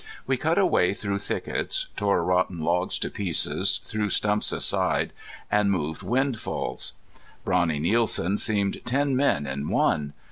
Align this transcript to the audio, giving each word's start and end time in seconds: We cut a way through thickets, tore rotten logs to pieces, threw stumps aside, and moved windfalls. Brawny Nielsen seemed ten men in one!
We 0.25 0.35
cut 0.35 0.57
a 0.57 0.65
way 0.65 0.95
through 0.95 1.19
thickets, 1.19 1.89
tore 1.95 2.23
rotten 2.23 2.59
logs 2.61 2.97
to 2.97 3.09
pieces, 3.11 3.79
threw 3.85 4.09
stumps 4.09 4.51
aside, 4.51 5.13
and 5.51 5.69
moved 5.69 6.01
windfalls. 6.01 6.93
Brawny 7.45 7.77
Nielsen 7.77 8.39
seemed 8.39 8.81
ten 8.83 9.15
men 9.15 9.45
in 9.45 9.69
one! 9.69 10.13